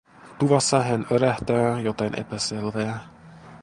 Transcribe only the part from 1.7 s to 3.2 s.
jotain epäselvää.